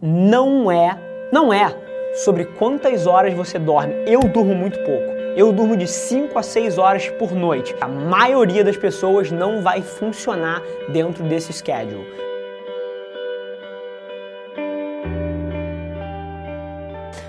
não 0.00 0.70
é, 0.70 0.96
não 1.32 1.52
é 1.52 1.74
sobre 2.14 2.44
quantas 2.44 3.04
horas 3.04 3.34
você 3.34 3.58
dorme. 3.58 3.94
Eu 4.06 4.20
durmo 4.20 4.54
muito 4.54 4.78
pouco. 4.84 5.12
Eu 5.34 5.52
durmo 5.52 5.76
de 5.76 5.88
5 5.88 6.38
a 6.38 6.42
6 6.42 6.78
horas 6.78 7.08
por 7.10 7.32
noite. 7.32 7.74
A 7.80 7.88
maioria 7.88 8.62
das 8.62 8.76
pessoas 8.76 9.32
não 9.32 9.60
vai 9.60 9.82
funcionar 9.82 10.62
dentro 10.88 11.24
desse 11.24 11.52
schedule. 11.52 12.06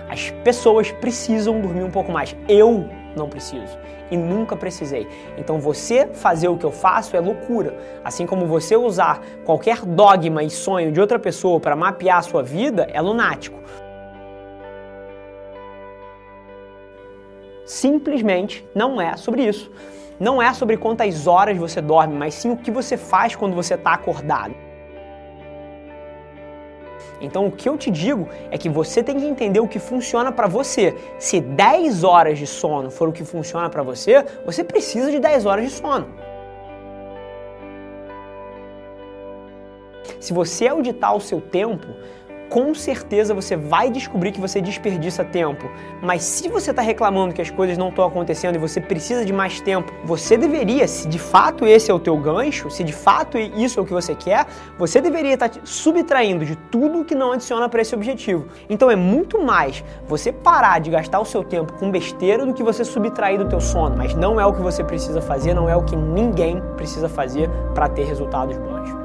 As 0.08 0.30
pessoas 0.44 0.92
precisam 0.92 1.60
dormir 1.60 1.84
um 1.84 1.92
pouco 1.92 2.12
mais. 2.12 2.36
Eu 2.48 2.88
não 3.16 3.30
preciso 3.30 3.78
e 4.12 4.18
nunca 4.18 4.56
precisei. 4.56 5.08
Então 5.38 5.60
você 5.60 6.08
fazer 6.14 6.48
o 6.48 6.58
que 6.58 6.66
eu 6.66 6.72
faço 6.72 7.16
é 7.16 7.20
loucura. 7.20 7.78
Assim 8.04 8.26
como 8.26 8.46
você 8.46 8.76
usar 8.76 9.22
qualquer 9.46 9.86
dogma 9.86 10.44
e 10.44 10.50
sonho 10.50 10.92
de 10.92 11.00
outra 11.00 11.20
pessoa 11.20 11.60
para 11.60 11.76
mapear 11.76 12.18
a 12.18 12.22
sua 12.22 12.44
vida 12.44 12.88
é 12.92 13.02
lunático. 13.02 13.60
Simplesmente 17.66 18.68
não 18.74 19.00
é 19.00 19.16
sobre 19.16 19.44
isso. 19.44 19.72
Não 20.20 20.42
é 20.42 20.54
sobre 20.54 20.76
quantas 20.76 21.28
horas 21.28 21.58
você 21.58 21.80
dorme, 21.80 22.14
mas 22.14 22.34
sim 22.34 22.52
o 22.52 22.58
que 22.58 22.72
você 22.72 22.98
faz 22.98 23.36
quando 23.36 23.56
você 23.56 23.76
está 23.76 23.94
acordado. 23.94 24.69
Então 27.22 27.48
o 27.48 27.52
que 27.52 27.68
eu 27.68 27.78
te 27.78 27.90
digo 27.90 28.28
é 28.52 28.58
que 28.58 28.70
você 28.70 29.04
tem 29.04 29.20
que 29.20 29.26
entender 29.26 29.60
o 29.60 29.68
que 29.68 29.80
funciona 29.80 30.32
para 30.32 30.48
você. 30.48 30.96
Se 31.18 31.40
10 31.40 32.04
horas 32.04 32.38
de 32.38 32.48
sono 32.48 32.90
for 32.90 33.10
o 33.10 33.12
que 33.12 33.24
funciona 33.24 33.70
para 33.70 33.84
você, 33.84 34.26
você 34.46 34.64
precisa 34.64 35.12
de 35.12 35.20
10 35.20 35.46
horas 35.46 35.66
de 35.66 35.72
sono. 35.72 36.08
Se 40.20 40.34
você 40.34 40.68
auditar 40.68 41.16
o 41.16 41.22
seu 41.22 41.40
tempo, 41.40 41.88
com 42.50 42.74
certeza 42.74 43.34
você 43.34 43.56
vai 43.56 43.90
descobrir 43.90 44.32
que 44.32 44.42
você 44.42 44.60
desperdiça 44.60 45.24
tempo. 45.24 45.70
Mas 46.02 46.24
se 46.24 46.50
você 46.50 46.72
está 46.72 46.82
reclamando 46.82 47.34
que 47.34 47.42
as 47.42 47.52
coisas 47.52 47.78
não 47.78 47.90
estão 47.90 48.06
acontecendo 48.06 48.56
e 48.56 48.58
você 48.58 48.82
precisa 48.82 49.24
de 49.24 49.32
mais 49.32 49.62
tempo, 49.62 49.94
você 50.04 50.36
deveria, 50.36 50.88
se 50.88 51.08
de 51.08 51.20
fato 51.20 51.66
esse 51.66 51.92
é 51.92 51.94
o 51.94 52.00
teu 52.00 52.18
gancho, 52.18 52.70
se 52.70 52.84
de 52.84 52.94
fato 52.94 53.38
isso 53.38 53.80
é 53.80 53.84
o 53.84 53.86
que 53.86 53.94
você 53.94 54.16
quer, 54.16 54.46
você 54.78 55.00
deveria 55.00 55.36
estar 55.36 55.50
tá 55.50 55.60
subtraindo 55.64 56.46
de 56.46 56.56
tudo 56.56 57.06
que 57.06 57.16
não 57.16 57.32
adiciona 57.32 57.70
para 57.70 57.82
esse 57.82 57.94
objetivo. 57.94 58.48
Então 58.70 58.90
é 58.90 58.96
muito 58.96 59.42
mais 59.42 59.84
você 60.08 60.32
parar 60.32 60.80
de 60.80 60.90
gastar 60.90 61.20
o 61.20 61.26
seu 61.26 61.44
tempo 61.44 61.74
com 61.74 61.92
besteira 61.92 62.46
do 62.46 62.54
que 62.54 62.64
você 62.64 62.84
subtrair 62.84 63.38
do 63.38 63.48
teu 63.48 63.62
sono. 63.62 63.96
Mas 63.96 64.16
não 64.16 64.40
é 64.40 64.46
o 64.46 64.54
que 64.54 64.62
você 64.62 64.84
precisa 64.84 65.22
fazer, 65.22 65.54
não 65.54 65.70
é 65.70 65.76
o 65.76 65.84
que 65.84 65.96
ninguém 65.96 66.62
precisa 66.76 67.08
fazer 67.08 67.50
para 67.74 67.88
ter 67.88 68.06
resultados 68.06 68.58
bons. 68.58 68.99